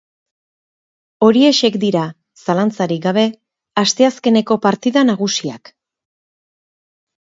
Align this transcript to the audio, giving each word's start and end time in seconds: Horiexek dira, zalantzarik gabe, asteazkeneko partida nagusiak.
Horiexek 1.27 1.77
dira, 1.83 2.07
zalantzarik 2.47 3.05
gabe, 3.05 3.29
asteazkeneko 3.85 4.61
partida 4.69 5.09
nagusiak. 5.15 5.77